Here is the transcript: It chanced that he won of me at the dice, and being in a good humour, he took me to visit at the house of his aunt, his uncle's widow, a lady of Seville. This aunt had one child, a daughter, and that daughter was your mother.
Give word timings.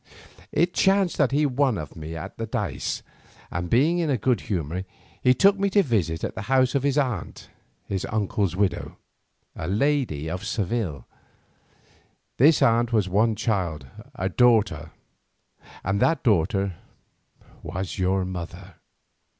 It 0.51 0.73
chanced 0.73 1.19
that 1.19 1.31
he 1.31 1.45
won 1.45 1.77
of 1.77 1.95
me 1.95 2.15
at 2.15 2.35
the 2.39 2.47
dice, 2.47 3.03
and 3.51 3.69
being 3.69 3.99
in 3.99 4.09
a 4.09 4.17
good 4.17 4.41
humour, 4.41 4.83
he 5.21 5.35
took 5.35 5.59
me 5.59 5.69
to 5.69 5.83
visit 5.83 6.23
at 6.23 6.33
the 6.33 6.41
house 6.49 6.73
of 6.73 6.81
his 6.81 6.97
aunt, 6.97 7.49
his 7.87 8.03
uncle's 8.05 8.55
widow, 8.55 8.97
a 9.55 9.67
lady 9.67 10.27
of 10.27 10.43
Seville. 10.43 11.05
This 12.37 12.63
aunt 12.63 12.89
had 12.89 13.05
one 13.09 13.35
child, 13.35 13.85
a 14.15 14.27
daughter, 14.27 14.89
and 15.83 15.99
that 15.99 16.23
daughter 16.23 16.73
was 17.61 17.99
your 17.99 18.25
mother. 18.25 18.77